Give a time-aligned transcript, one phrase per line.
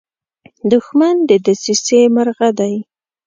[0.71, 2.75] دښمن د دسیسې مرغه دی